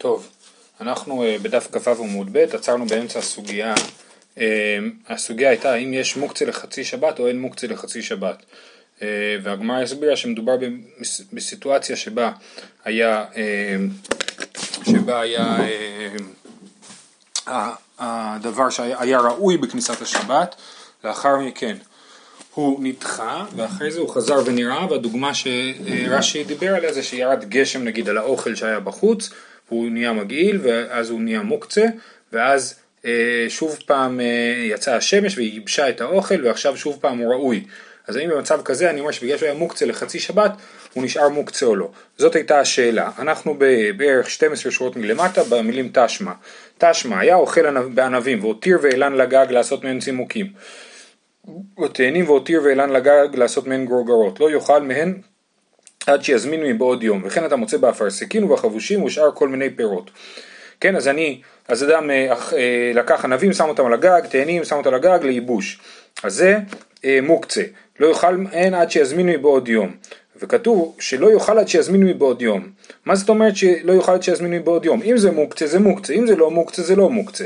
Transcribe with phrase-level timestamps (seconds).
[0.00, 0.28] טוב,
[0.80, 3.74] אנחנו אה, בדף כ"ו עמוד ב', עצרנו באמצע הסוגיה.
[4.38, 8.42] אה, הסוגיה הייתה האם יש מוקצה לחצי שבת או אין מוקצה לחצי שבת.
[9.02, 10.56] אה, והגמרא הסבירה שמדובר
[11.32, 12.32] בסיטואציה שבה
[12.84, 13.24] היה,
[14.84, 15.56] שבה היה
[17.98, 20.54] הדבר שהיה ראוי בכניסת השבת,
[21.04, 21.76] לאחר מכן
[22.54, 28.08] הוא נדחה ואחרי זה הוא חזר ונראה והדוגמה שרש"י דיבר עליה זה שירד גשם נגיד
[28.08, 29.30] על האוכל שהיה בחוץ
[29.70, 31.86] הוא נהיה מגעיל ואז הוא נהיה מוקצה
[32.32, 32.74] ואז
[33.04, 37.64] אה, שוב פעם אה, יצאה השמש והיא ייבשה את האוכל ועכשיו שוב פעם הוא ראוי.
[38.06, 40.52] אז האם במצב כזה אני אומר שבגלל שהוא היה מוקצה לחצי שבת
[40.92, 41.90] הוא נשאר מוקצה או לא?
[42.18, 43.10] זאת הייתה השאלה.
[43.18, 43.58] אנחנו
[43.96, 46.32] בערך 12 שורות מלמטה במילים תשמע.
[46.78, 50.46] תשמע היה אוכל בענבים והותיר ואילן לגג לעשות מהן צימוקים.
[51.84, 54.40] ותאנים והותיר ואילן לגג לעשות מהן גרוגרות.
[54.40, 55.14] לא יאכל מהן
[56.06, 60.10] עד שיזמינו מבעוד יום, וכן אתה מוצא באפרסקין ובחבושים ושאר כל מיני פירות.
[60.80, 64.76] כן, אז אני, אז אדם אה, אה, לקח ענבים, שם אותם על הגג, תאנים, שם
[64.76, 65.78] אותם על הגג לייבוש.
[66.22, 66.58] אז זה
[67.04, 67.62] אה, מוקצה,
[68.00, 69.92] לא יאכל אין עד שיזמינו מבעוד יום.
[70.42, 72.68] וכתוב שלא יאכל עד שיזמינו מבעוד יום.
[73.04, 75.02] מה זאת אומרת שלא יאכל עד שיזמינו מבעוד יום?
[75.02, 77.44] אם זה מוקצה זה מוקצה, אם זה לא מוקצה זה לא מוקצה.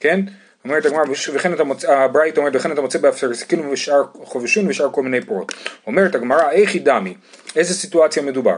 [0.00, 0.20] כן?
[0.64, 1.02] אומרת הגמרא,
[1.34, 5.52] וכן אתה מוצא, הברייתא אומרת, וכן אתה מוצא באפרסקין ובשאר חבושין ובשאר כל מיני פירות.
[5.86, 7.14] אומרת הגמרא, איך היא דמי?
[7.56, 8.56] איזה סיטואציה מדובר?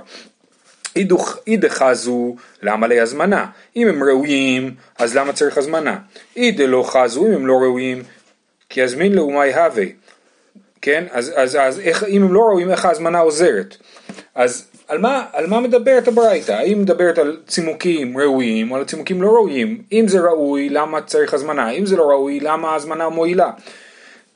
[1.46, 3.46] אי דחזו, למה לי הזמנה?
[3.76, 5.98] אם הם ראויים, אז למה צריך הזמנה?
[6.36, 8.02] אי דלא חזו, אם הם לא ראויים,
[8.68, 9.84] כי יזמין לאומי הווה.
[10.82, 11.04] כן?
[11.10, 13.76] אז, אז, אז איך, אם הם לא ראויים, איך ההזמנה עוזרת?
[14.34, 16.52] אז על מה, על מה מדברת הברייתא?
[16.52, 19.82] האם מדברת על צימוקים ראויים או על צימוקים לא ראויים?
[19.92, 21.70] אם זה ראוי, למה צריך הזמנה?
[21.70, 23.50] אם זה לא ראוי, למה ההזמנה מועילה?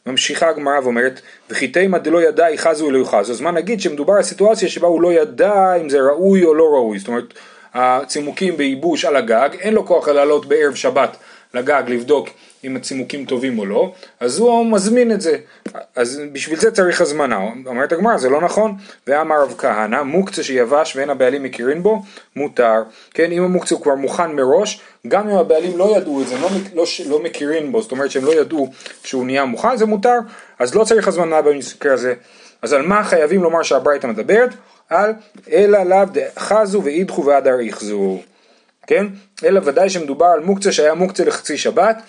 [0.07, 4.12] ממשיכה הגמרא ואומרת, וכי תימא דלא ידע יחזו או לא יחזו, אז מה נגיד שמדובר
[4.12, 7.34] על סיטואציה שבה הוא לא ידע אם זה ראוי או לא ראוי, זאת אומרת
[7.75, 11.17] הצימוקים בייבוש על הגג, אין לו כוח לעלות בערב שבת
[11.55, 12.29] לגג לבדוק
[12.65, 15.37] אם הצימוקים טובים או לא, אז הוא מזמין את זה.
[15.97, 17.39] אז בשביל זה צריך הזמנה.
[17.67, 18.75] אומרת הגמרא, זה לא נכון.
[19.06, 22.03] ואמר רב כהנא, מוקצה שיבש ואין הבעלים מכירים בו,
[22.37, 22.83] מותר.
[23.15, 26.49] כן, אם המוקצה הוא כבר מוכן מראש, גם אם הבעלים לא ידעו את זה, לא,
[26.75, 28.71] לא, לא מכירים בו, זאת אומרת שהם לא ידעו
[29.05, 30.19] שהוא נהיה מוכן, זה מותר,
[30.59, 32.15] אז לא צריך הזמנה במקרה הזה.
[32.62, 34.50] אז על מה חייבים לומר שהברייתא מדברת?
[34.88, 35.12] על
[35.53, 38.19] אלא לאו דחזו ואידחו ועד אריכזו.
[38.87, 39.06] כן?
[39.44, 42.03] אלא ודאי שמדובר על מוקצה שהיה מוקצה לחצי שבת,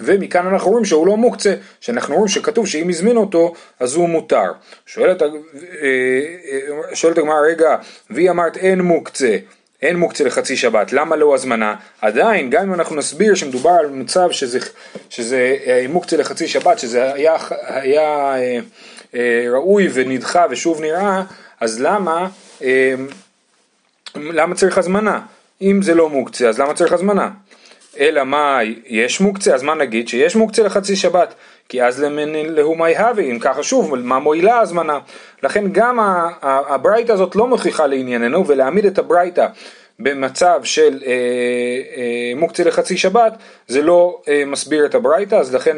[0.00, 4.52] ומכאן אנחנו רואים שהוא לא מוקצה, שאנחנו רואים שכתוב שאם הזמין אותו אז הוא מותר.
[4.86, 7.76] שואלת, אה, אה, שואלת הגמרא, רגע,
[8.10, 9.36] והיא אמרת אין מוקצה,
[9.82, 11.74] אין מוקצה לחצי שבת, למה לא הזמנה?
[12.00, 14.58] עדיין, גם אם אנחנו נסביר שמדובר על מצב שזה,
[15.10, 18.34] שזה אה, מוקצה לחצי שבת, שזה היה, היה
[19.52, 21.22] ראוי ונדחה ושוב נראה,
[21.60, 22.28] אז למה,
[24.14, 25.20] למה צריך הזמנה?
[25.62, 27.30] אם זה לא מוקצה, אז למה צריך הזמנה?
[27.98, 30.08] אלא מה, יש מוקצה, אז מה נגיד?
[30.08, 31.34] שיש מוקצה לחצי שבת,
[31.68, 34.98] כי אז להומי הווה, אם ככה שוב, מה מועילה הזמנה?
[35.42, 35.98] לכן גם
[36.42, 39.46] הברייתא הזאת לא מוכיחה לענייננו, ולהעמיד את הברייתא
[39.98, 41.12] במצב של אה,
[41.96, 43.32] אה, מוקצה לחצי שבת,
[43.68, 45.76] זה לא אה, מסביר את הברייתא, אז לכן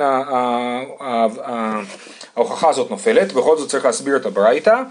[2.36, 4.82] ההוכחה הזאת נופלת, בכל זאת צריך להסביר את הברייתא.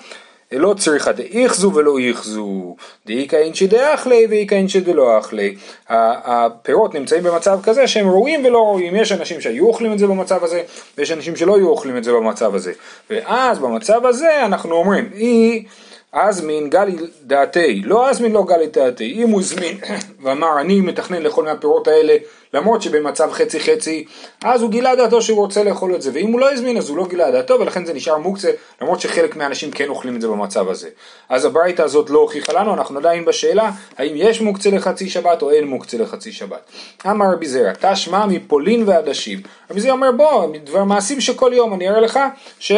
[0.52, 2.76] לא צריכה דאיכזו ולא איכזו,
[3.06, 5.56] דאיכא אינשי דאכלי ואיכא אינשי דלא אכלי.
[5.90, 8.96] הפירות נמצאים במצב כזה שהם ראויים ולא ראויים.
[8.96, 10.62] יש אנשים שהיו אוכלים את זה במצב הזה,
[10.98, 12.74] ויש אנשים שלא היו אוכלים את זה במצב הזה.
[13.10, 15.66] ואז במצב הזה אנחנו אומרים, אי
[16.14, 19.14] אזמין גלי דעתי, לא אזמין לא גלי דעתי.
[19.24, 19.78] אם הוא הזמין
[20.22, 22.14] ואמר אני מתכנן לאכול מהפירות האלה
[22.54, 24.06] למרות שבמצב חצי חצי,
[24.44, 26.98] אז הוא גילה דעתו שהוא רוצה לאכול את זה, ואם הוא לא הזמין אז הוא
[26.98, 28.52] לא גילה דעתו, ולכן זה נשאר מוקצה,
[28.82, 30.90] למרות שחלק מהאנשים כן אוכלים את זה במצב הזה.
[31.30, 35.52] אז הברייתא הזאת לא הוכיחה לנו, אנחנו עדיין בשאלה, האם יש מוקצה לחצי שבת או
[35.52, 36.72] אין מוקצה לחצי שבת.
[37.06, 39.40] אמר רבי זרע, תשמע מפולין ועדשים.
[39.72, 42.20] רבי זרע אומר בוא, דבר מעשים שכל יום אני אראה לך
[42.60, 42.72] ש...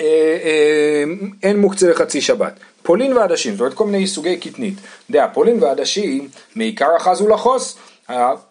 [0.00, 1.04] אה, אה,
[1.42, 2.52] אין מוקצה לחצי שבת.
[2.82, 4.74] פולין ועדשים, זאת אומרת כל מיני סוגי קטנית.
[5.10, 7.78] דעה, פולין ועדשים, מעיקר אחזו לחוס,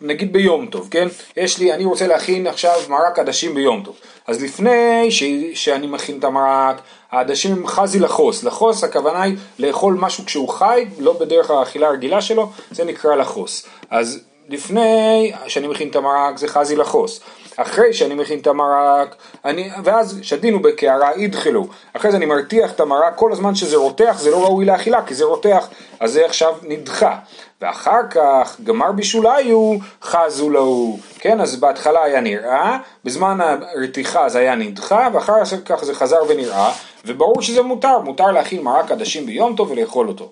[0.01, 1.07] נגיד ביום טוב, כן?
[1.37, 3.95] יש לי, אני רוצה להכין עכשיו מרק עדשים ביום טוב.
[4.27, 5.23] אז לפני ש,
[5.53, 6.81] שאני מכין את המרק,
[7.11, 8.43] העדשים הם חזי לחוס.
[8.43, 13.65] לחוס הכוונה היא לאכול משהו כשהוא חי, לא בדרך האכילה הרגילה שלו, זה נקרא לחוס.
[13.89, 14.19] אז
[14.49, 17.19] לפני שאני מכין את המרק זה חזי לחוס.
[17.57, 19.15] אחרי שאני מכין את המרק,
[19.45, 24.15] אני, ואז שדינו בקערה אידחלו, אחרי זה אני מרתיח את המרק, כל הזמן שזה רותח
[24.19, 25.67] זה לא ראוי לאכילה, כי זה רותח,
[25.99, 27.17] אז זה עכשיו נדחה.
[27.61, 34.55] ואחר כך גמר בישוליו חזו לו, כן, אז בהתחלה היה נראה, בזמן הרתיחה זה היה
[34.55, 35.33] נדחה, ואחר
[35.65, 36.71] כך זה חזר ונראה,
[37.05, 40.31] וברור שזה מותר, מותר להכין מרק עדשים ביום טוב ולאכול אותו.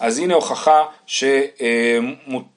[0.00, 0.84] אז הנה הוכחה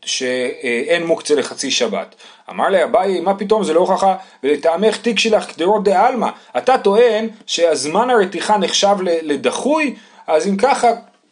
[0.06, 2.16] שאין מוקצה לחצי שבת.
[2.50, 6.30] אמר לי אביי, מה פתאום, זה לא הוכחה, ולטעמך תיק שלך קדרות עלמא.
[6.58, 9.96] אתה טוען שהזמן הרתיחה נחשב לדחוי,
[10.28, 10.92] אז אם ככה,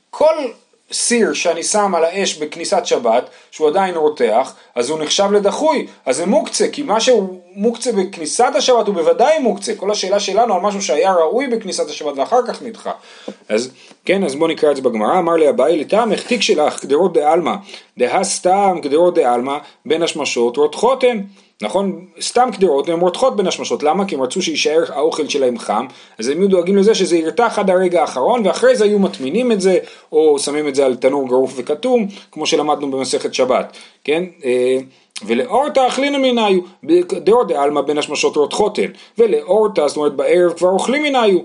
[0.09, 0.35] כל
[0.91, 6.15] סיר שאני שם על האש בכניסת שבת, שהוא עדיין רותח, אז הוא נחשב לדחוי, אז
[6.15, 10.61] זה מוקצה, כי מה שהוא מוקצה בכניסת השבת הוא בוודאי מוקצה, כל השאלה שלנו על
[10.61, 12.91] משהו שהיה ראוי בכניסת השבת ואחר כך נדחה.
[13.49, 13.71] אז
[14.05, 17.55] כן, אז בואו נקרא את זה בגמרא, אמר לי אביי לטעם החתיק שלך קדרות דעלמא,
[17.97, 21.23] דהה סתם קדרות דעלמא בין השמשות רותחות הן.
[21.61, 22.05] נכון?
[22.21, 24.05] סתם קדרות הן רותחות בין השמשות, למה?
[24.05, 25.85] כי הם רצו שיישאר האוכל שלהם חם,
[26.19, 29.61] אז הם היו דואגים לזה שזה ירתח עד הרגע האחרון, ואחרי זה היו מטמינים את
[29.61, 29.77] זה,
[30.11, 34.23] או שמים את זה על תנור גרוף וכתום, כמו שלמדנו במסכת שבת, כן?
[34.45, 34.77] אה,
[35.25, 36.59] ולאורתא אכלינא מנהיו,
[37.23, 41.39] דאור דעלמא בין השמשות רותחות הן, ולאורתא, זאת אומרת בערב כבר אוכלים מנהיו.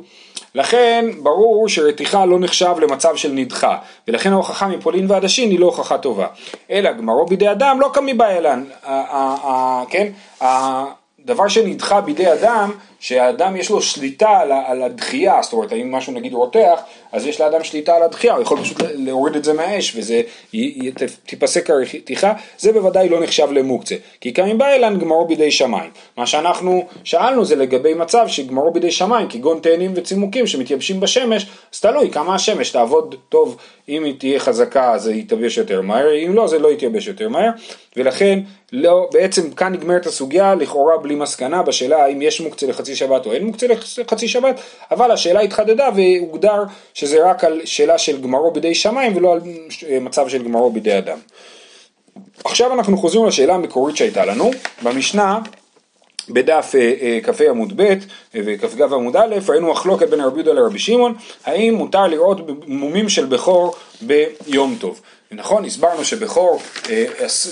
[0.55, 3.77] לכן ברור שרתיחה לא נחשב למצב של נדחה,
[4.09, 6.27] ולכן ההוכחה מפולין ועדשין היא לא הוכחה טובה.
[6.71, 8.65] אלא גמרו בידי אדם לא קמי באלן,
[9.91, 10.07] כן?
[10.41, 12.71] הדבר שנדחה בידי אדם,
[13.05, 16.81] שהאדם יש לו שליטה על, על הדחייה, זאת אומרת, אם משהו נגיד רותח,
[17.13, 20.23] אז יש לאדם שליטה על הדחייה, הוא יכול פשוט להוריד את זה מהאש וזה
[21.27, 25.91] תיפסק הרתיחה, זה בוודאי לא נחשב למוקצה, כי קמים בא אלן גמרו בידי שמיים.
[26.17, 31.81] מה שאנחנו שאלנו זה לגבי מצב שגמרו בידי שמיים, כגון תאנים וצימוקים שמתייבשים בשמש, אז
[31.81, 33.57] תלוי כמה השמש תעבוד טוב,
[33.89, 37.51] אם היא תהיה חזקה זה יתייבש יותר מהר, אם לא זה לא יתייבש יותר מהר,
[37.97, 38.39] ולכן
[38.73, 43.33] לא, בעצם כאן נגמרת הסוגיה, לכאורה בלי מסקנה בשאלה האם יש מוקצה לחצי שבת או
[43.33, 43.67] אין מוקצה
[43.99, 44.61] לחצי שבת,
[44.91, 46.63] אבל השאלה התחדדה והוגדר
[46.95, 49.41] שזה רק על שאלה של גמרו בידי שמיים ולא על
[50.01, 51.19] מצב של גמרו בידי אדם.
[52.45, 54.51] עכשיו אנחנו חוזרים לשאלה המקורית שהייתה לנו,
[54.83, 55.39] במשנה
[56.29, 57.97] בדף אה, אה, כ"ה עמוד ב' אה,
[58.35, 61.15] וכ"ג עמוד א', ראינו מחלוקת בין רבי יהודה לרבי שמעון,
[61.45, 65.01] האם מותר לראות מומים של בכור ביום טוב.
[65.33, 66.63] נכון, הסברנו שבכור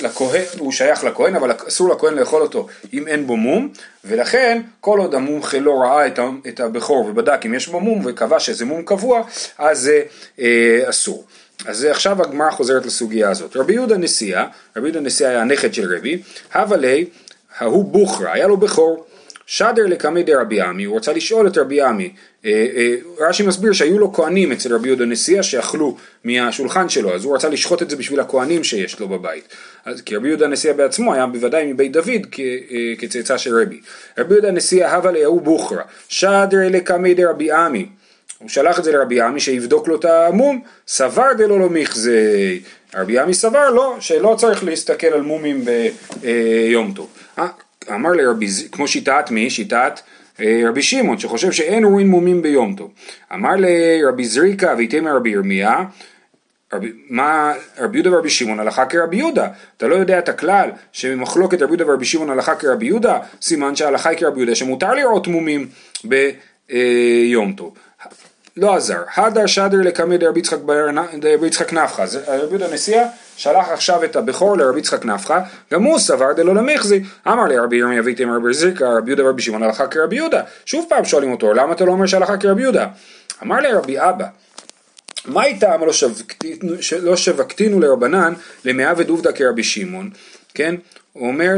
[0.02, 3.69] לכהן, הוא שייך לכהן, אבל אסור לכהן לאכול אותו אם אין בו מום,
[4.04, 6.06] ולכן כל עוד המומחה לא ראה
[6.48, 9.22] את הבכור ובדק אם יש בו מום וקבע שזה מום קבוע,
[9.58, 10.02] אז זה
[10.84, 11.24] אסור.
[11.66, 13.56] אז עכשיו הגמרא חוזרת לסוגיה הזאת.
[13.56, 14.46] רבי יהודה נשיאה,
[14.76, 16.22] רבי יהודה נשיאה היה הנכד של רבי,
[16.54, 17.04] הווה ליה
[17.58, 19.04] ההוא בוכרה, היה לו בכור.
[19.47, 22.11] שדר לקמי דרבי עמי, הוא רצה לשאול את רבי עמי,
[22.44, 27.25] אה, אה, רש"י מסביר שהיו לו כהנים אצל רבי יהודה נשיאה שאכלו מהשולחן שלו, אז
[27.25, 29.49] הוא רצה לשחוט את זה בשביל הכהנים שיש לו בבית.
[29.85, 32.44] אז, כי רבי יהודה נשיאה בעצמו היה בוודאי מבית דוד אה,
[32.99, 33.81] כצאצא של רבי.
[34.19, 37.87] רבי יהודה נשיאה הווה ליהו בוכרה, שדר לקמי דרבי עמי,
[38.39, 42.61] הוא שלח את זה לרבי עמי שיבדוק לו את המום, סבר דלא לא מכזי.
[42.94, 45.65] רבי עמי סבר לא, שלא צריך להסתכל על מומים
[46.21, 47.09] ביום טוב.
[47.90, 49.50] אה, אמר לרבי, כמו שיטת מי?
[49.50, 50.00] שיטת
[50.40, 52.90] אה, רבי שמעון, שחושב שאין רואים מומים ביום טוב.
[53.34, 55.84] אמר לרבי זריקה ויתם רבי ירמיה,
[56.73, 61.62] רבי, מה רבי יהודה ורבי שמעון הלכה כרבי יהודה, אתה לא יודע את הכלל שמחלוקת
[61.62, 65.69] רבי יהודה ורבי שמעון הלכה כרבי יהודה, סימן שההלכה היא כרבי יהודה שמותר לראות מומים
[66.05, 67.75] ביום טוב.
[68.56, 70.40] לא עזר, הדר שדר לקמא דרבי
[71.46, 73.04] יצחק נפחא, רבי יהודה נשיאה
[73.37, 75.40] שלח עכשיו את הבכור לרבי יצחק נפחא,
[75.72, 79.43] גם הוא סבר דלא למחזי, אמר לי רבי ירמיה ויתם רבי זריקה, רבי יהודה ורבי
[79.43, 82.87] שמעון הלכה כרבי יהודה, שוב פעם שואלים אותו, למה אתה לא אומר שהלכה כרבי יהודה?
[83.43, 84.26] אמר לי רבי אבא,
[85.25, 85.81] מה איתם
[87.02, 88.32] לא שבקתינו לרבנן
[88.65, 90.10] למאה ודובדא כרבי שמעון,
[90.55, 90.75] כן?
[91.13, 91.56] הוא אומר,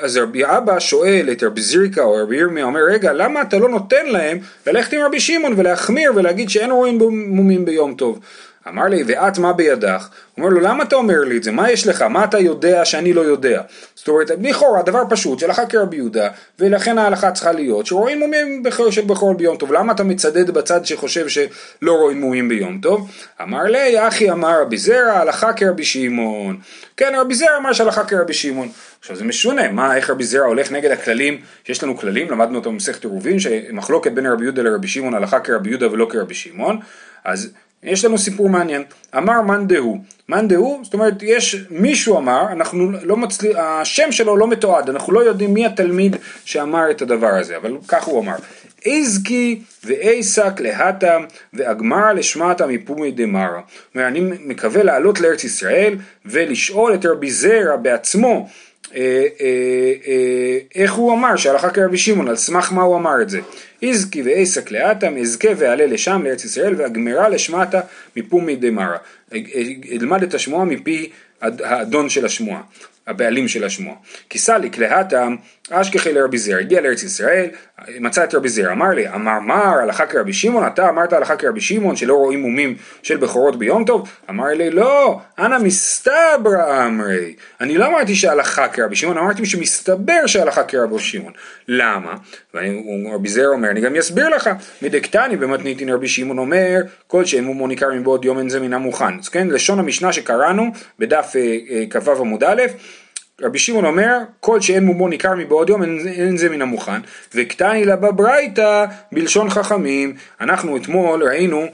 [0.00, 3.68] אז רבי אבא שואל את רבי זריקה או רבי ירמיה, אומר רגע למה אתה לא
[3.68, 8.20] נותן להם ללכת עם רבי שמעון ולהחמיר ולהגיד שאין רואים מומים ביום טוב
[8.68, 10.08] אמר לי, ואת מה בידך?
[10.34, 11.52] הוא אומר לו, למה אתה אומר לי את זה?
[11.52, 12.02] מה יש לך?
[12.02, 13.62] מה אתה יודע שאני לא יודע?
[13.94, 16.28] זאת אומרת, לכאורה, דבר פשוט, שלך כרבי יהודה,
[16.58, 19.72] ולכן ההלכה צריכה להיות, שרואים מומים של בכור ביום טוב.
[19.72, 23.10] למה אתה מצדד בצד שחושב שלא רואים מומים ביום טוב?
[23.42, 26.58] אמר לי, אחי אמר רבי זרע, הלכה כרבי שמעון.
[26.96, 28.68] כן, רבי זרע אמר שהלכה כרבי שמעון.
[29.00, 32.70] עכשיו זה משונה, מה, איך רבי זרע הולך נגד הכללים, יש לנו כללים, למדנו אותו
[32.70, 36.80] במסכת עירובין, שמחלוקת בין רבי יהודה לרבי שמעון, הלכה כרבי יהודה ולא כרבי שמעון,
[37.24, 38.82] אז יש לנו סיפור מעניין,
[39.16, 39.98] אמר מאן דהוא,
[40.28, 45.12] מאן דהוא, זאת אומרת יש מישהו אמר, אנחנו לא מצליח, השם שלו לא מתועד, אנחנו
[45.12, 48.34] לא יודעים מי התלמיד שאמר את הדבר הזה, אבל כך הוא אמר,
[48.86, 51.22] איזקי ואיסק להתם
[51.54, 53.60] ואגמר לשמטה מפומי דמרה.
[53.94, 55.94] זאת אני מקווה לעלות לארץ ישראל
[56.26, 58.48] ולשאול את רבי זרע בעצמו
[60.74, 63.40] איך הוא אמר שהלכה כרבי שמעון, על סמך מה הוא אמר את זה.
[63.82, 67.80] איזקי ואיסק לאטם, אזכה ואעלה לשם לארץ ישראל ואגמרה לשמטה
[68.16, 68.96] מפומי דמרה.
[69.92, 71.10] אלמד את השמועה מפי
[71.40, 72.62] האדון של השמועה.
[73.06, 73.96] הבעלים של השמועה.
[74.30, 74.78] כי סליק
[75.70, 77.46] אשכחי לרבי זר, הגיע לארץ ישראל,
[78.00, 81.60] מצא את רבי זיר, אמר לי, אמר מר הלכה כרבי שמעון, אתה אמרת הלכה כרבי
[81.60, 84.08] שמעון שלא רואים מומים של בכורות ביום טוב?
[84.30, 87.34] אמר לי, לא, אנא מסתברא אמרי.
[87.60, 91.32] אני לא אמרתי שהלכה כרבי שמעון, אמרתי שמסתבר שהלכה כרבי שמעון.
[91.68, 92.14] למה?
[92.54, 94.50] ורבי זיר אומר, אני גם אסביר לך,
[94.82, 99.18] מדקתני במתניתין רבי שמעון אומר, כל שאין מומו ניכר מבעוד יום אין זה מן המוכן.
[99.18, 102.62] אז כן, לשון המשנה שקראנו בדף אה, אה, כ"ו עמוד א',
[103.42, 107.00] רבי שמעון אומר, כל שאין מומו ניכר מבעוד יום, אין, אין זה מן המוכן,
[107.34, 110.14] וקטני לה בברייתא בלשון חכמים.
[110.40, 111.66] אנחנו אתמול ראינו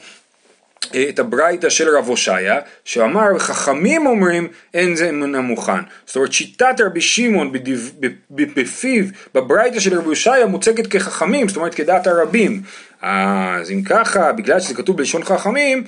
[0.94, 5.80] אה, את הברייתא של רב הושעיה, שאמר, חכמים אומרים, אין זה מן המוכן.
[6.06, 7.52] זאת אומרת, שיטת רבי שמעון
[8.30, 12.62] בפיו, בברייתא של רבי הושעיה, מוצגת כחכמים, זאת אומרת, כדעת הרבים.
[13.02, 15.84] אז אם ככה, בגלל שזה כתוב בלשון חכמים,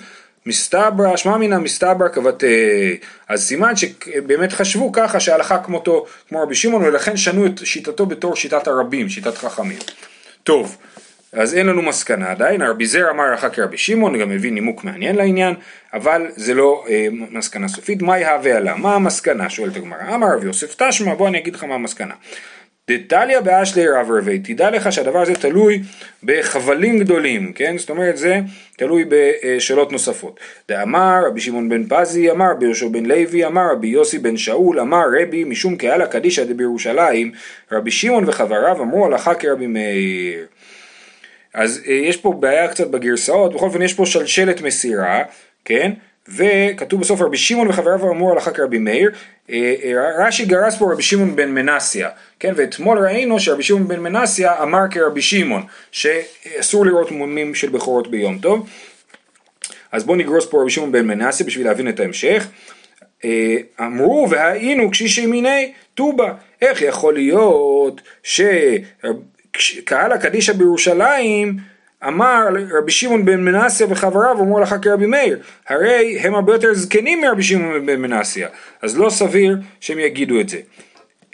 [0.47, 2.97] מסתברא, שמע מינא מסתברא כבתי,
[3.29, 8.37] אז סימן שבאמת חשבו ככה שהלכה כמותו, כמו רבי שמעון, ולכן שנו את שיטתו בתור
[8.37, 9.79] שיטת הרבים, שיטת חכמים.
[10.45, 10.77] טוב,
[11.33, 15.17] אז אין לנו מסקנה עדיין, רבי זר אמר הלכה כרבי שמעון, גם הביא נימוק מעניין
[15.17, 15.55] לעניין,
[15.95, 18.77] אבל זה לא אה, מסקנה סופית, מה יהווה עלה?
[18.77, 19.51] מה המסקנה?
[19.51, 22.15] שואלת הגמרא, אמר רבי יוסף תשמע, בוא אני אגיד לך מה המסקנה.
[22.91, 25.83] דתליא באשלי רב רבי, תדע לך שהדבר הזה תלוי
[26.23, 27.79] בחבלים גדולים, כן?
[27.79, 28.41] זאת אומרת זה
[28.77, 30.41] תלוי בשאלות נוספות.
[30.69, 34.81] דאמר רבי שמעון בן פזי, אמר רבי יהושע בן לוי, אמר רבי יוסי בן שאול,
[34.81, 37.33] אמר רבי משום קהלה קדישא דבירושלים,
[37.73, 40.47] רבי שמעון וחבריו אמרו הלכה כרבי מאיר.
[41.55, 45.23] אז אה, יש פה בעיה קצת בגרסאות, בכל אופן יש פה שלשלת מסירה,
[45.65, 45.93] כן?
[46.37, 49.11] וכתוב בסוף רבי שמעון וחבריו אמרו הלכה כרבי מאיר,
[49.51, 52.09] אה, אה, רש"י גרס פה רבי שמעון בן מנסיה,
[52.41, 58.11] כן, ואתמול ראינו שרבי שמעון בן מנסיה אמר כרבי שמעון, שאסור לראות מומים של בכורות
[58.11, 58.69] ביום טוב,
[59.93, 62.49] אז בואו נגרוס פה רבי שמעון בן מנסיה בשביל להבין את ההמשך.
[63.25, 68.01] אה, אמרו והיינו קשישי מיני טובה, איך יכול להיות
[69.57, 71.57] שקהל הקדישא בירושלים
[72.07, 75.39] אמר רבי שמעון בן מנסיה וחבריו אמרו לך כרבי מאיר
[75.69, 78.49] הרי הם הרבה יותר זקנים מרבי שמעון בן מנסיה
[78.83, 80.59] אז לא סביר שהם יגידו את זה.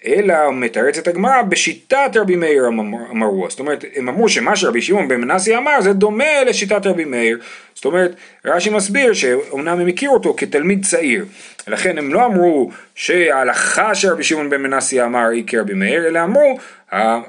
[0.06, 2.68] אלא מתרצת הגמרא בשיטת רבי מאיר
[3.10, 7.04] אמרו זאת אומרת הם אמרו שמה שרבי שמעון בן מנסיה אמר זה דומה לשיטת רבי
[7.04, 7.38] מאיר
[7.76, 8.14] זאת אומרת
[8.44, 11.24] רש"י מסביר שאומנם הם הכירו אותו כתלמיד צעיר
[11.68, 16.58] לכן הם לא אמרו שההלכה שרבי שמעון בן מנסיה אמר היא כרבי מאיר אלא אמרו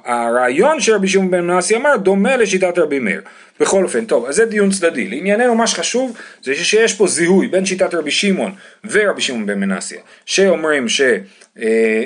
[0.05, 3.21] הרעיון שרבי שמעון בן מנסי אמר דומה לשיטת רבי מאיר.
[3.59, 5.07] בכל אופן, טוב, אז זה דיון צדדי.
[5.07, 8.51] לענייננו מה שחשוב זה שיש פה זיהוי בין שיטת רבי שמעון
[8.89, 11.15] ורבי שמעון בן מנסיה, שאומרים שלא
[11.59, 11.63] אה,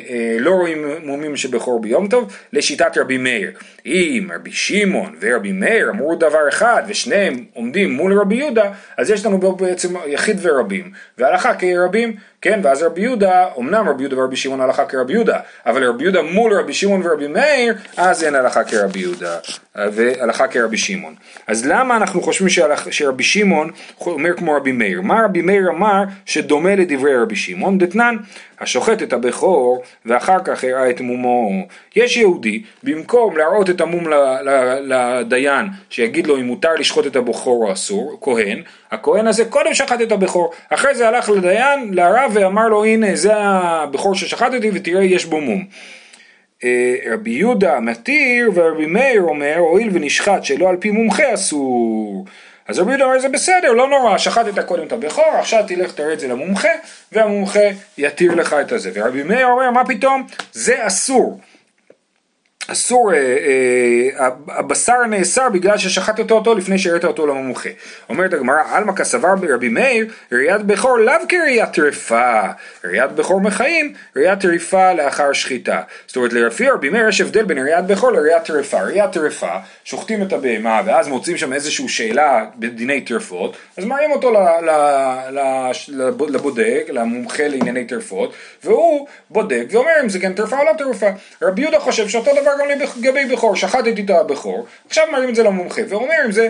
[0.09, 3.51] אה, לא רואים מומים שבכור ביום טוב, לשיטת רבי מאיר.
[3.85, 9.25] אם רבי שמעון ורבי מאיר אמרו דבר אחד ושניהם עומדים מול רבי יהודה, אז יש
[9.25, 14.61] לנו בעצם יחיד ורבים, והלכה כרבים, כן, ואז רבי יהודה, אמנם רבי יהודה ורבי שמעון
[14.61, 18.99] הלכה כרבי יהודה, אבל רבי יהודה מול רבי שמעון ורבי מאיר, אז אין הלכה כרבי
[18.99, 19.37] יהודה,
[19.75, 21.15] והלכה כרבי שמעון.
[21.47, 22.49] אז למה אנחנו חושבים
[22.91, 23.71] שרבי שמעון
[24.05, 25.01] אומר כמו רבי מאיר?
[25.01, 27.77] מה רבי מאיר אמר שדומה לדברי רבי שמעון?
[27.77, 28.15] דתנן,
[28.61, 31.49] השוחט את הבכור ואחר כך הראה את מומו.
[31.95, 34.07] יש יהודי, במקום להראות את המום
[34.83, 40.01] לדיין, שיגיד לו אם מותר לשחוט את הבכור או אסור, כהן, הכהן הזה קודם שחט
[40.01, 45.25] את הבכור, אחרי זה הלך לדיין, לרב ואמר לו הנה זה הבכור ששחטתי ותראה יש
[45.25, 45.65] בו מום.
[46.63, 52.25] אה, רבי יהודה מתיר ורבי מאיר אומר הואיל ונשחט שלא על פי מומחה אסור
[52.67, 56.13] אז רבי יהודה אומר זה בסדר לא נורא שחטת קודם את הבכור עכשיו תלך תראה
[56.13, 56.69] את זה למומחה
[57.11, 58.91] והמומחה יתיר לך את הזה.
[58.93, 60.27] ורבי מאיר אומר מה פתאום?
[60.53, 61.39] זה אסור
[62.71, 67.69] אסור, אה, אה, הבשר נאסר בגלל ששחטת אותו לפני שהראית אותו למומחה.
[68.09, 72.41] אומרת הגמרא, עלמא כסבר ברבי מאיר, ראיית בכור לאו כראיית טרפה,
[72.83, 75.81] ראיית בכור מחיים, ראיית טרפה לאחר שחיטה.
[76.07, 78.81] זאת אומרת, לפי רבי מאיר יש הבדל בין ראיית בכור לראיית טרפה.
[78.81, 84.31] ראיית טרפה, שוחטים את הבהמה ואז מוצאים שם איזושהי שאלה בדיני טרפות, אז מראים אותו
[86.29, 91.07] לבודק, למומחה לענייני טרפות, והוא בודק ואומר אם זה כן טרפה או לא טרפה.
[91.41, 95.43] רבי יהודה חושב שאותו דבר גם לגבי בכור, שחטתי את הבכור, עכשיו מראים את זה
[95.43, 96.49] למומחה, ואומר אם זה,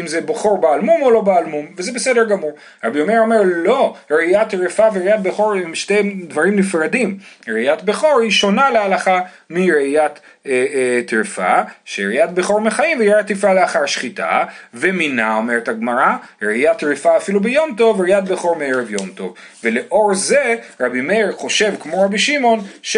[0.00, 2.52] אם זה בכור בעל מום או לא בעל מום, וזה בסדר גמור.
[2.84, 7.18] רבי אומר אומר לא, ראיית טרפה וראיית בכור הם שתי דברים נפרדים.
[7.48, 10.12] ראיית בכור היא שונה להלכה מראיית
[10.46, 17.16] אה, אה, טרפה, שראיית בכור מחיים וראיית טרפה לאחר שחיטה, ומינה אומרת הגמרא, ראיית טרפה
[17.16, 19.34] אפילו ביום טוב וראיית בכור מערב יום טוב.
[19.64, 22.96] ולאור זה רבי מאיר חושב כמו רבי שמעון ש...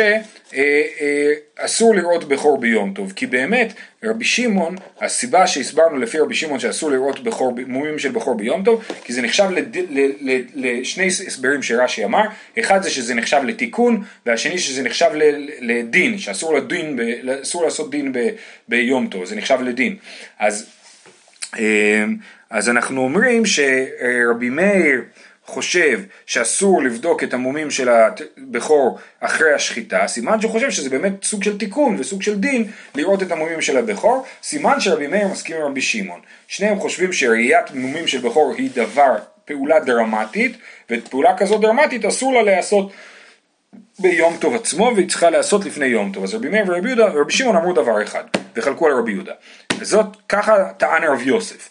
[0.54, 3.72] אה, אה, לראות בכור ביום טוב, כי באמת
[4.04, 8.84] רבי שמעון, הסיבה שהסברנו לפי רבי שמעון שאסור לראות בכור, מומים של בכור ביום טוב,
[9.04, 12.22] כי זה נחשב לד, ל, ל, לשני הסברים שרש"י אמר,
[12.58, 15.22] אחד זה שזה נחשב לתיקון, והשני שזה נחשב ל,
[15.60, 16.98] לדין, שאסור לדין,
[17.42, 18.28] אסור לעשות דין ב,
[18.68, 19.96] ביום טוב, זה נחשב לדין.
[20.38, 20.66] אז,
[21.58, 22.04] אה,
[22.50, 25.02] אז אנחנו אומרים שרבי מאיר
[25.46, 31.42] חושב שאסור לבדוק את המומים של הבכור אחרי השחיטה, סימן שהוא חושב שזה באמת סוג
[31.42, 35.62] של תיקון וסוג של דין לראות את המומים של הבכור, סימן שרבי מאיר מסכים עם
[35.62, 36.20] רבי שמעון.
[36.46, 40.56] שניהם חושבים שראיית מומים של בכור היא דבר, פעולה דרמטית,
[40.90, 42.92] ופעולה כזאת דרמטית אסור לה להיעשות
[43.98, 46.24] ביום טוב עצמו והיא צריכה להיעשות לפני יום טוב.
[46.24, 48.24] אז רבי מאיר ורבי יהודה, רבי שמעון אמרו דבר אחד,
[48.56, 49.32] וחלקו על רבי יהודה.
[49.78, 51.68] וזאת, ככה טען רב יוסף.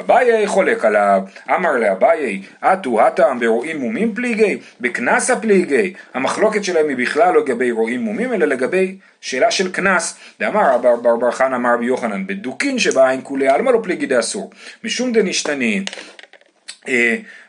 [0.00, 6.96] אביי חולק עליו, אמר לאביי, אטו הטעם ברואים מומים פליגי, בקנסה פליגי, המחלוקת שלהם היא
[6.96, 10.16] בכלל לא לגבי רואים מומים, אלא לגבי שאלה של קנס.
[10.40, 14.50] דאמר בר בר בר חנא אמר רבי יוחנן, בדוקין שבעין כולי עלמא לא פליגי דאסור,
[14.84, 15.84] משום דנשתנין.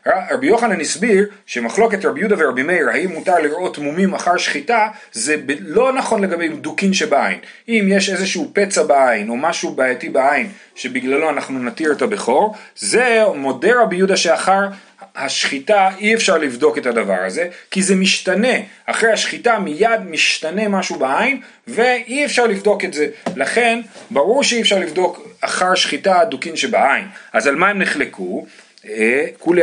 [0.06, 5.36] רבי יוחנן הסביר שמחלוקת רבי יהודה ורבי מאיר האם מותר לראות מומים אחר שחיטה זה
[5.60, 7.38] לא נכון לגבי דוקין שבעין.
[7.68, 13.22] אם יש איזשהו פצע בעין או משהו בעייתי בעין שבגללו אנחנו נתיר את הבכור זה
[13.34, 14.68] מודה רבי יהודה שאחר
[15.16, 18.54] השחיטה אי אפשר לבדוק את הדבר הזה כי זה משתנה.
[18.86, 23.06] אחרי השחיטה מיד משתנה משהו בעין ואי אפשר לבדוק את זה.
[23.36, 23.80] לכן
[24.10, 27.04] ברור שאי אפשר לבדוק אחר שחיטה דוקין שבעין.
[27.32, 28.46] אז על מה הם נחלקו?
[28.88, 29.62] אה, כולי,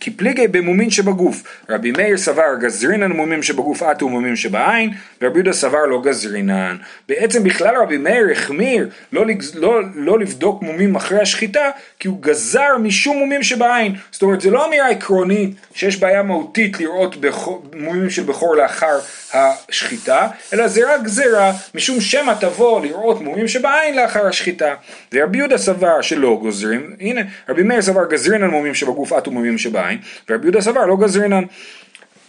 [0.00, 1.42] כי פליגי במומין שבגוף.
[1.68, 4.90] רבי מאיר סבר גזרינן מומים שבגוף עטו מומים שבעין,
[5.22, 6.76] ורבי יהודה סבר לא גזרינן.
[7.08, 12.78] בעצם בכלל רבי מאיר החמיר לא, לא, לא לבדוק מומים אחרי השחיטה, כי הוא גזר
[12.82, 13.94] משום מומים שבעין.
[14.10, 18.98] זאת אומרת, זה לא אמירה עקרונית שיש בעיה מהותית לראות בכור, מומים של בכור לאחר
[19.32, 24.74] השחיטה, אלא זה רק גזירה, משום שמא תבוא לראות מומים שבעין לאחר השחיטה.
[25.12, 29.89] ורבי יהודה סבר שלא גוזרים, הנה, רבי מאיר סבר גזרינן מומים שבגוף עטו מומים שבעין.
[29.90, 31.44] מים, ורבי יהודה סבר לא גזרינן.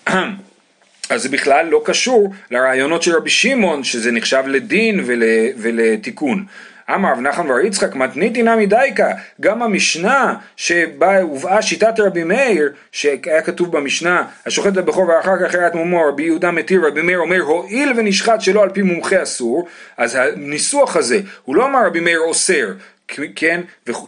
[1.10, 5.24] אז זה בכלל לא קשור לרעיונות של רבי שמעון, שזה נחשב לדין ול,
[5.58, 6.46] ולתיקון.
[6.96, 12.74] אמר רב נחמן בר יצחק מתניתי נמי דייקה גם המשנה שבה הובאה שיטת רבי מאיר
[12.92, 17.42] שהיה כתוב במשנה השוחט הבכור ואחר כך אחרת מומו רבי יהודה מתיר רבי מאיר אומר
[17.42, 22.20] הואיל ונשחט שלא על פי מומחה אסור אז הניסוח הזה הוא לא אמר רבי מאיר
[22.20, 22.68] אוסר
[23.36, 23.62] כן,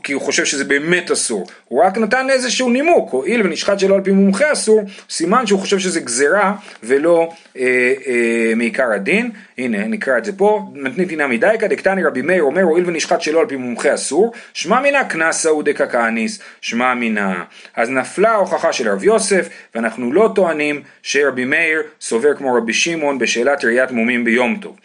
[0.04, 4.02] כי הוא חושב שזה באמת אסור, הוא רק נתן איזשהו נימוק, הואיל ונשחט שלא על
[4.02, 10.18] פי מומחה אסור, סימן שהוא חושב שזה גזירה ולא אה, אה, מעיקר הדין, הנה נקרא
[10.18, 13.56] את זה פה, מתניתי נמי דייקה דקתני רבי מאיר אומר הואיל ונשחט שלא על פי
[13.56, 17.44] מומחה אסור, שמע מינה קנסה הוא דקקניס, שמע מינה,
[17.76, 23.20] אז נפלה ההוכחה של רב יוסף ואנחנו לא טוענים שרבי מאיר סובר כמו רבי שמעון
[23.20, 24.76] בשאלת ראיית מומים ביום טוב,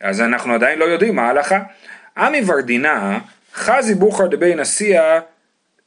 [0.00, 1.58] אז אנחנו עדיין לא יודעים מה ההלכה.
[2.16, 3.18] עמי ורדינה
[3.54, 5.00] חזי בוכר דבי נשיא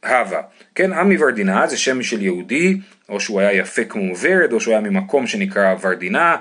[0.05, 0.41] הווה,
[0.75, 2.77] כן, עמי ורדינה זה שם של יהודי,
[3.09, 6.35] או שהוא היה יפה כמו ורד, או שהוא היה ממקום שנקרא ורדינה,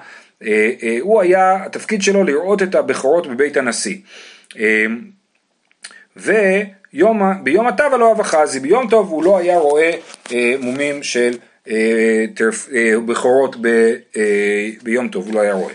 [0.44, 3.96] אה, אה, הוא היה, התפקיד שלו לראות את הבכורות בבית הנשיא.
[4.58, 4.86] אה,
[6.16, 9.90] וביום הטבע לא אהבה חזי, ביום טוב הוא לא היה רואה
[10.60, 11.32] מומים של
[13.06, 13.56] בכורות
[14.82, 15.74] ביום טוב, הוא לא היה רואה.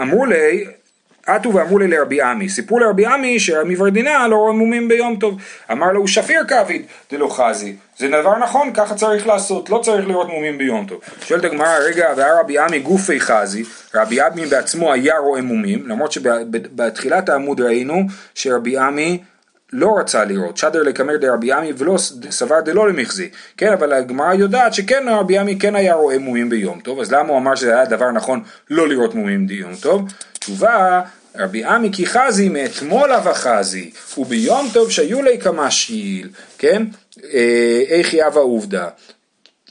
[0.00, 0.64] אמרו לי,
[1.34, 5.40] עטו ואמרו לי לרבי עמי, סיפרו לרבי עמי שהמברדינה לא רואה מומים ביום טוב,
[5.72, 10.28] אמר לו שפיר כביד דלא חזי, זה דבר נכון, ככה צריך לעשות, לא צריך לראות
[10.28, 11.00] מומים ביום טוב.
[11.22, 13.64] שואלת הגמרא, רגע, והיה רבי עמי גופי חזי,
[13.94, 18.02] רבי עמי בעצמו היה רואה מומים, למרות שבתחילת העמוד ראינו
[18.34, 19.18] שרבי עמי
[19.72, 21.96] לא רצה לראות, שדר לקמר דרבי עמי ולא
[22.30, 26.80] סבר דלא למחזי, כן, אבל הגמרא יודעת שכן רבי עמי כן היה רואה מומים ביום
[26.80, 30.02] טוב, אז למה הוא אמר שזה היה דבר נכון לא לראות מומים ביום טוב?
[30.32, 31.00] תשובה,
[31.36, 36.82] רבי עמי כי חזי מאתמול אבה חזי, וביום טוב שהיו לי כמה שיל, כן?
[37.32, 38.88] אה, איכי אבה עובדה.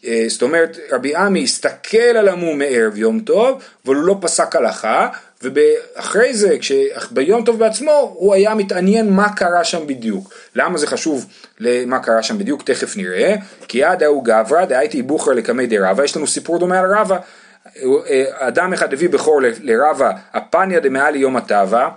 [0.06, 4.56] אה, זאת אומרת, רבי עמי הסתכל על המום מערב יום טוב, אבל הוא לא פסק
[4.56, 5.10] הלכה,
[5.42, 6.58] ואחרי זה,
[7.12, 10.34] ביום טוב בעצמו, הוא היה מתעניין מה קרה שם בדיוק.
[10.56, 11.26] למה זה חשוב
[11.60, 12.64] למה קרה שם בדיוק?
[12.64, 13.36] תכף נראה.
[13.68, 17.18] כי עד ההוא גברא דהייתי בוכר לקמי דרבה, יש לנו סיפור דומה על רבה.
[18.34, 21.90] אדם אחד הביא בכור לרבה, הפניה דמעלי יום הטבה,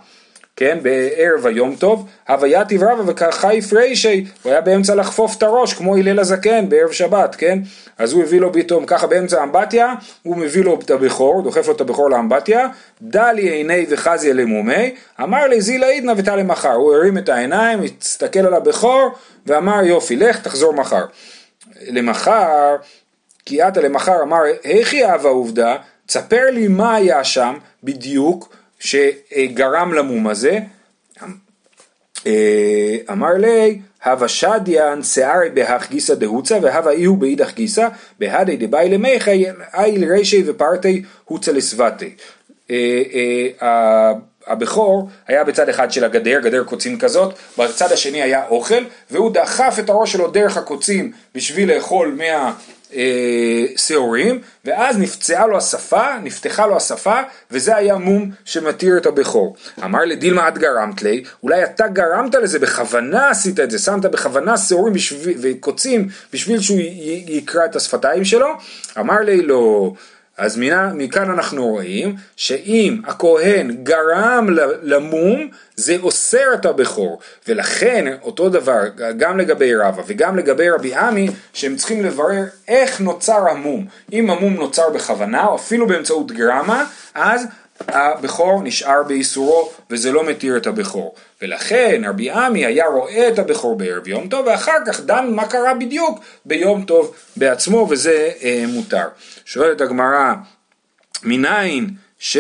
[0.57, 5.97] כן, בערב היום טוב, הווייתיב רבה וכחי פריישי, הוא היה באמצע לחפוף את הראש כמו
[5.97, 7.59] הלל הזקן בערב שבת, כן,
[7.99, 11.75] אז הוא הביא לו פתאום ככה באמצע האמבטיה, הוא מביא לו את הבכור, דוחף לו
[11.75, 12.69] את הבכור לאמבטיה,
[13.03, 18.41] דלי עיני וחזי למומי, אמר לי זילה עידנא ותלה מחר, הוא הרים את העיניים, הסתכל
[18.47, 19.11] על הבכור
[19.47, 21.05] ואמר יופי, לך תחזור מחר.
[21.87, 22.77] למחר
[23.45, 25.77] כי עתה למחר אמר, היכי אהבה עובדה,
[26.07, 30.59] תספר לי מה היה שם בדיוק, שגרם למום הזה,
[32.27, 38.89] אה, אמר לי, הווה שדיין שערי בהך גיסא דהוצא והווה איהו באידך גיסא בהדי דבאי
[38.89, 42.15] למיכי איל רישי ופרטי הוצא לסבתי.
[42.71, 43.03] אה,
[43.63, 44.13] אה,
[44.47, 49.77] הבכור היה בצד אחד של הגדר, גדר קוצים כזאת, בצד השני היה אוכל, והוא דחף
[49.79, 52.55] את הראש שלו דרך הקוצים בשביל לאכול מה...
[53.77, 59.57] שעורים, ואז נפצעה לו השפה, נפתחה לו השפה, וזה היה מום שמתיר את הבכור.
[59.85, 64.57] אמר לדילמה את גרמת לי, אולי אתה גרמת לזה, בכוונה עשית את זה, שמת בכוונה
[64.57, 64.95] שעורים
[65.41, 66.79] וקוצים בשביל שהוא
[67.27, 68.49] יקרא את השפתיים שלו?
[68.99, 69.93] אמר לי לא.
[70.43, 70.59] אז
[70.95, 74.47] מכאן אנחנו רואים שאם הכהן גרם
[74.83, 77.21] למום זה אוסר את הבכור.
[77.49, 78.81] ולכן אותו דבר
[79.17, 83.87] גם לגבי רבא וגם לגבי רבי עמי שהם צריכים לברר איך נוצר המום.
[84.13, 87.47] אם המום נוצר בכוונה או אפילו באמצעות גרמה אז
[87.89, 93.77] הבכור נשאר באיסורו וזה לא מתיר את הבכור ולכן רבי עמי היה רואה את הבכור
[93.77, 99.09] בערב יום טוב ואחר כך דן מה קרה בדיוק ביום טוב בעצמו וזה אה, מותר.
[99.45, 100.35] שואלת הגמרא
[101.23, 102.37] מניין ש...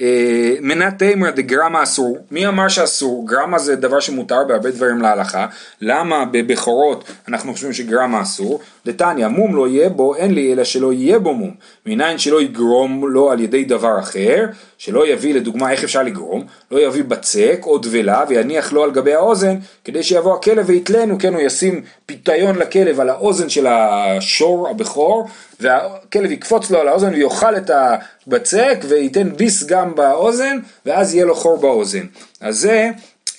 [0.00, 3.28] אה, מנת תימר דגרמה אסור, מי אמר שאסור?
[3.28, 5.46] גרמה זה דבר שמותר בהרבה דברים להלכה,
[5.80, 8.60] למה בבכורות אנחנו חושבים שגרמה אסור?
[8.86, 11.54] דתניא, מום לא יהיה בו, אין לי אלא שלא יהיה בו מום,
[11.86, 14.46] מניין שלא יגרום לו על ידי דבר אחר,
[14.78, 19.14] שלא יביא לדוגמה איך אפשר לגרום, לא יביא בצק או דבלה ויניח לו על גבי
[19.14, 25.28] האוזן, כדי שיבוא הכלב ויתלנו, כן הוא ישים פיתיון לכלב על האוזן של השור הבכור,
[25.60, 31.34] והכלב יקפוץ לו על האוזן ויאכל את הבצק וייתן ביס גם באוזן, ואז יהיה לו
[31.34, 32.06] חור באוזן.
[32.40, 32.90] אז זה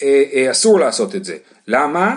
[0.03, 1.37] אה, אה, אסור לעשות את זה.
[1.67, 2.15] למה?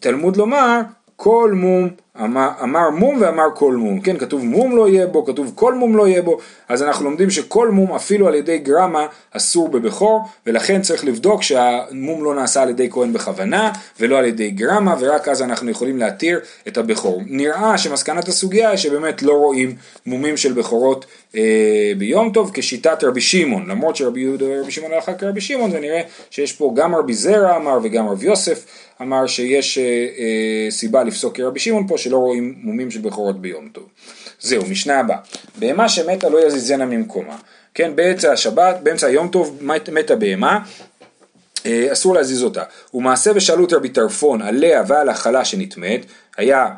[0.00, 0.80] תלמוד לומר,
[1.16, 1.88] כל מום
[2.24, 5.96] אמר, אמר מום ואמר כל מום, כן כתוב מום לא יהיה בו, כתוב כל מום
[5.96, 10.82] לא יהיה בו, אז אנחנו לומדים שכל מום אפילו על ידי גרמה אסור בבכור, ולכן
[10.82, 15.42] צריך לבדוק שהמום לא נעשה על ידי כהן בכוונה, ולא על ידי גרמה, ורק אז
[15.42, 17.22] אנחנו יכולים להתיר את הבכור.
[17.26, 19.76] נראה שמסקנת הסוגיה היא שבאמת לא רואים
[20.06, 21.06] מומים של בכורות
[21.98, 26.52] ביום טוב כשיטת רבי שמעון, למרות שרבי יהודה ורבי שמעון הלכה כרבי שמעון, ונראה שיש
[26.52, 28.66] פה גם רבי זרע אמר וגם רבי יוסף
[29.02, 33.68] אמר שיש אה, אה, סיבה לפסוק כרבי שמעון פה שלא רואים מומים של בכורות ביום
[33.72, 33.84] טוב.
[34.40, 35.18] זהו, משנה הבאה.
[35.58, 37.36] בהמה שמתה לא יזיזנה ממקומה.
[37.74, 40.58] כן, באמצע השבת, באמצע היום טוב מתה בהמה,
[41.66, 42.62] אה, אסור להזיז אותה.
[42.94, 46.00] ומעשה ושאלו את רבי טרפון עליה ועל החלה שנטמאת,
[46.36, 46.72] היה אה,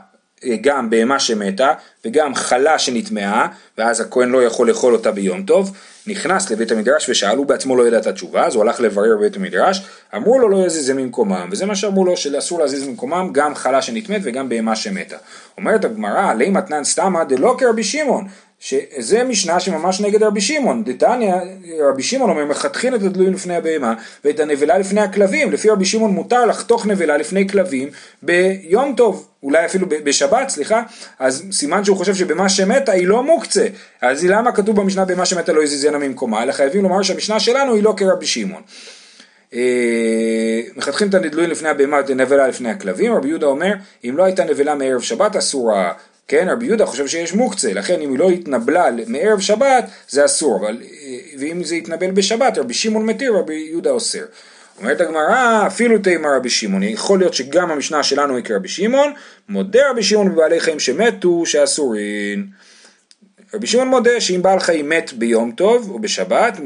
[0.61, 1.73] גם בהמה שמתה
[2.05, 3.49] וגם חלה שנטמעה
[3.79, 5.77] ואז הכהן לא יכול לאכול אותה ביום טוב.
[6.07, 9.37] נכנס לבית המדרש ושאל הוא בעצמו לא ידע את התשובה אז הוא הלך לברר בבית
[9.37, 9.83] המדרש.
[10.17, 14.21] אמרו לו לא יזיז ממקומם וזה מה שאמרו לו שאסור להזיז ממקומם גם חלה שנטמאת
[14.25, 15.17] וגם בהמה שמתה.
[15.59, 18.29] אומרת הגמרא עלי מתנן סתמא דלא כרבי שמעון
[18.61, 21.35] שזה משנה שממש נגד רבי שמעון, דתניא,
[21.81, 23.95] רבי שמעון אומר מחתכין את הדלויים לפני הבהמה
[24.25, 27.89] ואת הנבלה לפני הכלבים, לפי רבי שמעון מותר לחתוך נבלה לפני כלבים
[28.23, 30.83] ביום טוב, אולי אפילו בשבת, סליחה,
[31.19, 33.67] אז סימן שהוא חושב שבמה שמתה היא לא מוקצה,
[34.01, 37.83] אז למה כתוב במשנה במה שמתה לא יזיזנה ממקומה, אלא חייבים לומר שהמשנה שלנו היא
[37.83, 38.63] לא כרבי שמעון.
[39.55, 43.73] אה, מחתכים את הנדלויים לפני הבהמה ואת הנבלה לפני הכלבים, רבי יהודה אומר
[44.05, 45.93] אם לא הייתה נבלה מערב שבת אסורה
[46.29, 50.57] כן, רבי יהודה חושב שיש מוקצה, לכן אם היא לא התנבלה מערב שבת זה אסור,
[50.61, 50.83] אבל
[51.39, 54.25] ואם זה יתנבל בשבת רבי שמעון מתיר רבי יהודה אוסר.
[54.79, 59.13] אומרת הגמרא אפילו תימא רבי שמעון, יכול להיות שגם המשנה שלנו היא כרבי שמעון,
[59.49, 62.47] מודה רבי שמעון בבעלי חיים שמתו שאסורין.
[63.55, 66.61] רבי שמעון מודה שאם בעל חיים מת ביום טוב או בשבת,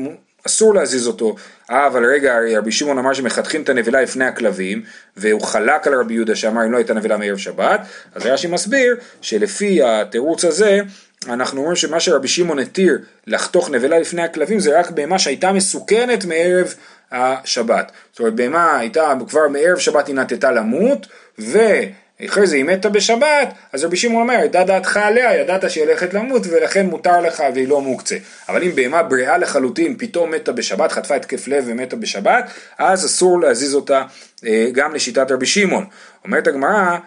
[0.46, 1.34] אסור להזיז אותו.
[1.70, 4.82] אה, אבל רגע, רבי שמעון אמר שמחתכים את הנבלה לפני הכלבים,
[5.16, 7.80] והוא חלק על רבי יהודה שאמר אם לא הייתה נבלה מערב שבת,
[8.14, 10.80] אז רש"י מסביר שלפי התירוץ הזה,
[11.28, 16.24] אנחנו אומרים שמה שרבי שמעון התיר לחתוך נבלה לפני הכלבים זה רק בהמה שהייתה מסוכנת
[16.24, 16.74] מערב
[17.12, 17.92] השבת.
[18.10, 21.06] זאת אומרת בהמה הייתה כבר מערב שבת היא נטטה למות,
[21.38, 21.58] ו...
[22.26, 26.14] אחרי זה היא מתה בשבת, אז רבי שמעון אומר, ידע דעתך עליה, ידעת שהיא הולכת
[26.14, 28.16] למות ולכן מותר לך והיא לא מוקצה.
[28.48, 33.40] אבל אם בהמה בריאה לחלוטין פתאום מתה בשבת, חטפה התקף לב ומתה בשבת, אז אסור
[33.40, 34.02] להזיז אותה
[34.46, 35.84] אה, גם לשיטת רבי שמעון.
[36.24, 36.98] אומרת הגמרא,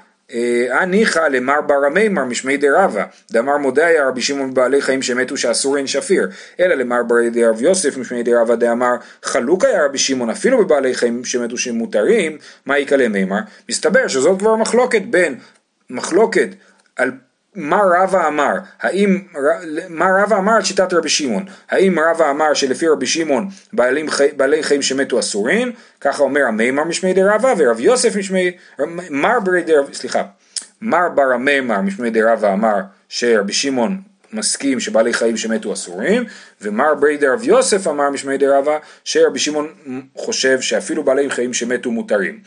[0.71, 5.87] הניחא אה, למר בר המימר משמי דרבה, דאמר מודעיה רבי שמעון בעלי חיים שמתו שאסורין
[5.87, 10.95] שפיר, אלא למר בר דרב יוסף משמי דרבה דאמר חלוק היה רבי שמעון אפילו בבעלי
[10.95, 13.39] חיים שמתו שמותרים, מה יקא למימר?
[13.69, 15.35] מסתבר שזאת כבר מחלוקת בין
[15.89, 16.49] מחלוקת
[16.95, 17.11] על
[17.55, 19.21] מה רבא אמר, האם,
[19.89, 24.05] מה רבא אמר על שיטת רבי שמעון, האם רבא אמר שלפי רבי שמעון בעלי,
[24.37, 28.51] בעלי חיים שמתו אסורים, ככה אומר המימר משמי דרבא ורב יוסף משמי,
[29.09, 30.23] מר ברי דרב, סליחה,
[30.81, 34.01] מר בר המימר משמי דרבא אמר שרבי שמעון
[34.35, 36.25] מסכים שבעלי חיים שמתו אסורים,
[36.61, 39.67] ומר בריידר רב יוסף אמר משמעי דרבה, שרבי שמעון
[40.15, 42.39] חושב שאפילו בעלי חיים שמתו מותרים.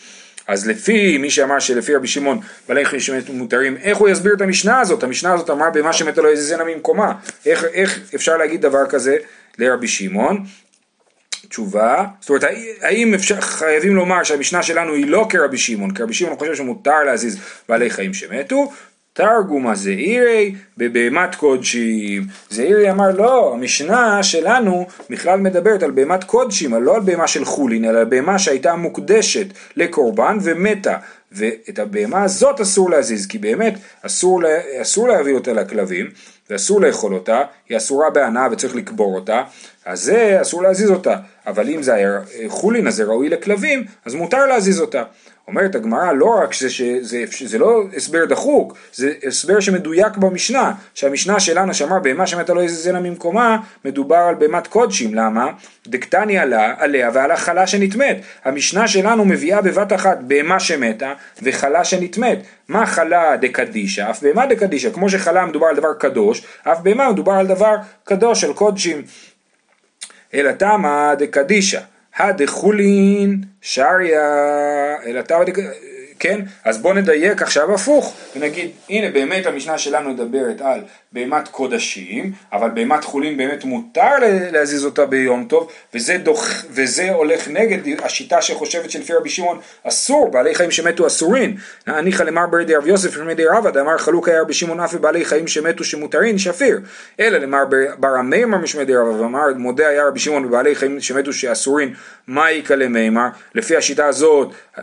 [0.48, 4.80] אז לפי מי שאמר שלפי רבי שמעון בעלי חיים מותרים, איך הוא יסביר את המשנה
[4.80, 5.02] הזאת?
[5.02, 7.12] המשנה הזאת אמרה במה שמתה לא יזיזנה ממקומה.
[7.46, 9.16] איך, איך אפשר להגיד דבר כזה
[9.58, 10.44] לרבי שמעון?
[11.48, 12.44] תשובה, זאת אומרת
[12.80, 17.38] האם אפשר, חייבים לומר שהמשנה שלנו היא לא כרבי שמעון, כרבי שמעון חושב שמותר להזיז
[17.68, 18.72] בעלי חיים שמתו,
[19.18, 22.26] תרגומה זעירי בבהמת קודשים.
[22.50, 27.84] זעירי אמר לא, המשנה שלנו בכלל מדברת על בהמת קודשים, לא על בהמה של חולין,
[27.84, 30.96] אלא על בהמה שהייתה מוקדשת לקורבן ומתה.
[31.32, 34.40] ואת הבהמה הזאת אסור להזיז, כי באמת אסור,
[34.82, 36.06] אסור להביא אותה לכלבים,
[36.50, 39.42] ואסור לאכול אותה, היא אסורה בהנאה וצריך לקבור אותה,
[39.84, 44.14] אז זה אסור להזיז אותה, אבל אם זה היה חולין אז זה ראוי לכלבים, אז
[44.14, 45.02] מותר להזיז אותה.
[45.48, 51.40] אומרת הגמרא לא רק שזה, שזה, שזה לא הסבר דחוק, זה הסבר שמדויק במשנה, שהמשנה
[51.40, 55.46] שלנו שאמר בהמה שמתה לא יזזנה ממקומה, מדובר על בהמת קודשים, למה?
[55.86, 58.16] דקטני עלה, עליה ועל החלה שנטמאת.
[58.44, 62.38] המשנה שלנו מביאה בבת אחת בהמה שמתה וחלה שנטמאת.
[62.68, 64.10] מה חלה דקדישה?
[64.10, 68.44] אף בהמה דקדישה, כמו שחלה מדובר על דבר קדוש, אף בהמה מדובר על דבר קדוש,
[68.44, 69.02] על קודשים.
[70.34, 71.80] אלא תמה דקדישה.
[72.18, 74.22] הדחולין שריה,
[75.06, 75.70] אלא דקדישה.
[76.18, 76.40] כן?
[76.64, 80.80] אז בואו נדייק עכשיו הפוך ונגיד הנה באמת המשנה שלנו מדברת על
[81.12, 84.12] בהמת קודשים אבל בהמת חולין באמת מותר
[84.52, 90.30] להזיז אותה ביום טוב וזה, דוח, וזה הולך נגד השיטה שחושבת שלפי רבי שמעון אסור
[90.30, 91.56] בעלי חיים שמתו אסורין.
[91.86, 95.46] הניחא למר ברדי רב יוסף ומדי רבא דאמר חלוק היה רבי שמעון אף בעלי חיים
[95.46, 96.80] שמתו שמותרין שפיר.
[97.20, 97.64] אלא למר
[97.98, 101.94] בר המימר משמדי רבא ואמר מודה היה רבי שמעון בבעלי חיים שמתו שאסורין
[102.26, 104.82] מה יקא למימר לפי השיטה הזאת אה,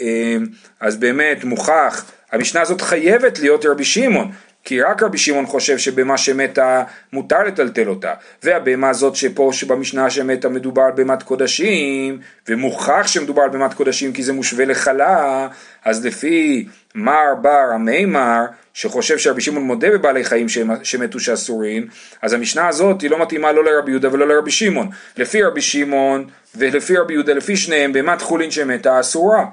[0.00, 0.36] אה,
[0.80, 4.32] אז באמת מוכח, המשנה הזאת חייבת להיות רבי שמעון,
[4.64, 10.48] כי רק רבי שמעון חושב שבמה שמתה מותר לטלטל אותה, והבהמה הזאת שפה שבמשנה שמתה
[10.48, 15.48] מדובר על בהמת קודשים, ומוכח שמדובר על בהמת קודשים כי זה מושווה לחלה,
[15.84, 20.46] אז לפי מר בר המימר, שחושב שרבי שמעון מודה בבעלי חיים
[20.82, 21.86] שמתו שאסורים,
[22.22, 24.88] אז המשנה הזאת היא לא מתאימה לא לרבי יהודה ולא לרבי שמעון.
[25.16, 29.44] לפי רבי שמעון ולפי רבי יהודה, לפי שניהם, בהמת חולין שמתה אסורה.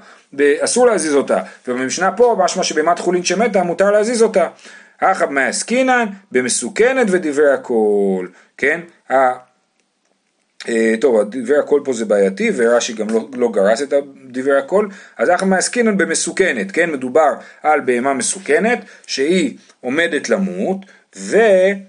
[0.59, 4.47] אסור להזיז אותה, ובמשנה פה משמע שבהמת חולין שמתה מותר להזיז אותה.
[5.01, 8.81] אחא מעסקינן במסוכנת ודברי הכל, כן?
[10.69, 13.93] אה, טוב, דברי הכל פה זה בעייתי ורש"י גם לא, לא גרס את
[14.29, 14.87] דברי הכל,
[15.17, 16.91] אז אנחנו מעסקינן במסוכנת, כן?
[16.91, 17.33] מדובר
[17.63, 20.77] על בהמה מסוכנת שהיא עומדת למות
[21.15, 21.85] והבהמה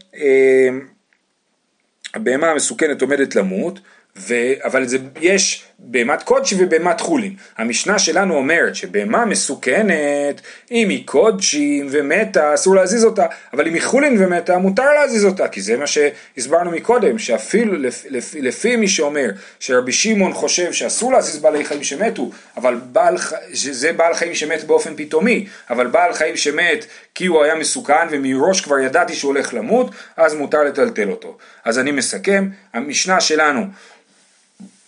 [2.46, 3.80] אה, המסוכנת עומדת למות
[4.16, 4.34] ו...
[4.64, 7.34] אבל זה, יש בהמת קודשי ובהמת חולין.
[7.58, 13.82] המשנה שלנו אומרת שבהמה מסוכנת, אם היא קודשי ומתה, אסור להזיז אותה, אבל אם היא
[13.82, 18.88] חולין ומתה, מותר להזיז אותה, כי זה מה שהסברנו מקודם, שאפילו לפ, לפ, לפי מי
[18.88, 23.16] שאומר שרבי שמעון חושב שאסור להזיז בעלי חיים שמתו, אבל בעל,
[23.54, 28.60] שזה בעל חיים שמת באופן פתאומי, אבל בעל חיים שמת כי הוא היה מסוכן ומראש
[28.60, 31.36] כבר ידעתי שהוא הולך למות, אז מותר לטלטל אותו.
[31.64, 33.66] אז אני מסכם, המשנה שלנו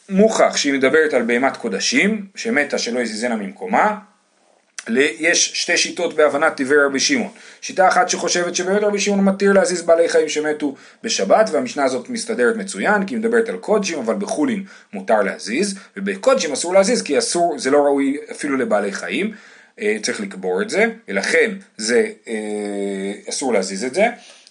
[0.08, 3.94] מוכח שהיא מדברת על בהמת קודשים, שמתה שלא יזיזנה ממקומה.
[5.18, 7.30] יש שתי שיטות בהבנת דברי רבי שמעון.
[7.60, 12.56] שיטה אחת שחושבת שבאמת רבי שמעון מתיר להזיז בעלי חיים שמתו בשבת, והמשנה הזאת מסתדרת
[12.56, 17.58] מצוין, כי היא מדברת על קודשים, אבל בחולין מותר להזיז, ובקודשים אסור להזיז, כי אסור,
[17.58, 19.34] זה לא ראוי אפילו לבעלי חיים,
[19.80, 24.06] אה, צריך לקבור את זה, ולכן זה, אה, אסור להזיז את זה.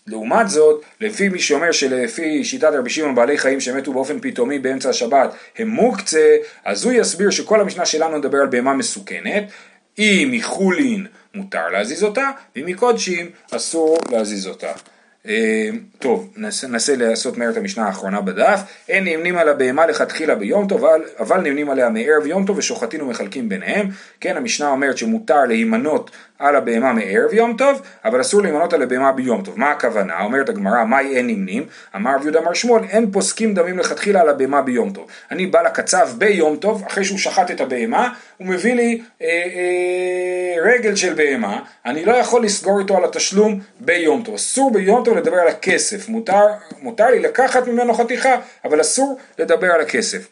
[0.08, 4.90] לעומת זאת, לפי מי שאומר שלפי שיטת רבי שמעון בעלי חיים שמתו באופן פתאומי באמצע
[4.90, 6.36] השבת הם מוקצה,
[6.66, 9.44] אז הוא יסביר שכל המשנה שלנו מדבר על בהמה מסוכנת,
[10.00, 14.72] אם מחולין מותר להזיז אותה, ואם מקודשים אסור להזיז אותה.
[15.28, 18.60] אה, טוב, ננסה לעשות מהר את המשנה האחרונה בדף.
[18.90, 23.02] אין נמנים על הבהמה לכתחילה ביום טוב, אבל, אבל נמנים עליה מערב יום טוב ושוחטין
[23.02, 23.90] ומחלקים ביניהם.
[24.20, 26.12] כן, המשנה אומרת שמותר להימנות
[26.44, 29.60] על הבהמה מערב יום טוב, אבל אסור להימנות על הבהמה ביום טוב.
[29.60, 30.22] מה הכוונה?
[30.24, 31.66] אומרת הגמרא, מהי אין נמנים?
[31.96, 35.08] אמר רב יהודה מר שמואל, אין פוסקים דמים לכתחילה על הבהמה ביום טוב.
[35.32, 40.74] אני בא לקצב ביום טוב, אחרי שהוא שחט את הבהמה, הוא מביא לי אה, אה,
[40.74, 44.36] רגל של בהמה, אני לא יכול לסגור איתו על התשלום ביום טוב.
[44.36, 46.46] אסור ביום טוב לדבר על הכסף, מותר,
[46.82, 50.28] מותר לי לקחת ממנו חתיכה, אבל אסור לדבר על הכסף.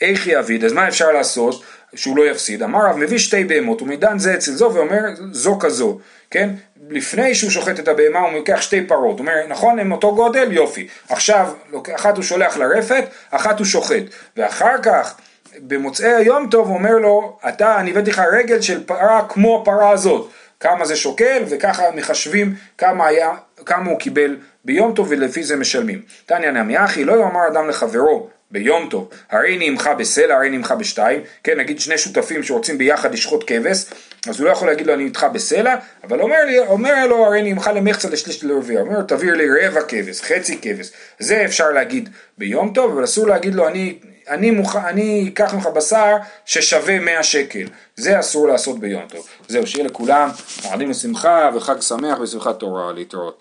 [0.00, 0.64] איך יעביד?
[0.64, 1.62] אז מה אפשר לעשות?
[1.94, 2.62] שהוא לא יפסיד.
[2.62, 5.00] אמר רב מביא שתי בהמות, הוא מדן זה אצל זו ואומר
[5.32, 5.98] זו כזו,
[6.30, 6.50] כן?
[6.90, 10.52] לפני שהוא שוחט את הבהמה הוא לוקח שתי פרות, הוא אומר נכון הם אותו גודל?
[10.52, 10.88] יופי.
[11.08, 11.52] עכשיו
[11.94, 14.02] אחת הוא שולח לרפת, אחת הוא שוחט,
[14.36, 15.14] ואחר כך
[15.58, 19.90] במוצאי היום טוב הוא אומר לו אתה אני הבאתי לך רגל של פרה כמו הפרה
[19.90, 23.30] הזאת כמה זה שוקל וככה מחשבים כמה, היה,
[23.66, 26.02] כמה הוא קיבל ביום טוב ולפי זה משלמים.
[26.26, 31.20] תניא נמי אחי לא יאמר אדם לחברו ביום טוב, הרי נעמך בסלע, הרי נעמך בשתיים,
[31.44, 33.84] כן, נגיד שני שותפים שרוצים ביחד לשחוט כבש,
[34.28, 37.42] אז הוא לא יכול להגיד לו אני איתך בסלע, אבל אומר, לי, אומר לו הרי
[37.42, 42.08] נעמך למחצה לשליש לרביע, אומר לו תעביר לי רבע כבש, חצי כבש, זה אפשר להגיד
[42.38, 44.76] ביום טוב, אבל אסור להגיד לו אני, אני, מוכ...
[44.76, 49.26] אני אקח ממך בשר ששווה 100 שקל, זה אסור לעשות ביום טוב.
[49.48, 50.28] זהו, שיהיה לכולם
[50.64, 53.36] מועדים לשמחה וחג שמח ושמחת תורה להתראות.